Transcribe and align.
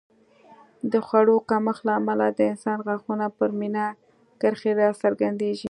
د 0.91 0.93
خوړو 1.07 1.35
کمښت 1.49 1.81
له 1.87 1.93
امله 1.99 2.25
د 2.37 2.39
انسان 2.51 2.77
غاښونو 2.85 3.27
پر 3.37 3.49
مینا 3.59 3.87
کرښې 4.41 4.71
راڅرګندېږي 4.79 5.67